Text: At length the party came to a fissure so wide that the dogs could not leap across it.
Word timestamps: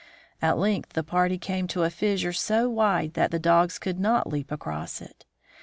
At 0.41 0.57
length 0.57 0.93
the 0.93 1.03
party 1.03 1.37
came 1.37 1.67
to 1.67 1.83
a 1.83 1.91
fissure 1.91 2.33
so 2.33 2.67
wide 2.71 3.13
that 3.13 3.29
the 3.29 3.37
dogs 3.37 3.77
could 3.77 3.99
not 3.99 4.25
leap 4.25 4.51
across 4.51 4.99
it. 4.99 5.27